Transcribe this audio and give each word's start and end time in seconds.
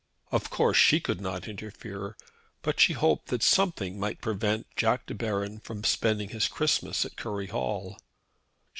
Of 0.31 0.49
course 0.49 0.77
she 0.77 0.99
could 0.99 1.21
not 1.21 1.47
interfere, 1.47 2.17
but 2.63 2.79
she 2.79 2.93
hoped 2.93 3.27
that 3.27 3.43
something 3.43 3.99
might 3.99 4.19
prevent 4.19 4.65
Jack 4.75 5.05
De 5.05 5.13
Baron 5.13 5.59
from 5.59 5.83
spending 5.83 6.29
his 6.29 6.47
Christmas 6.47 7.05
at 7.05 7.15
Curry 7.17 7.45
Hall. 7.49 7.99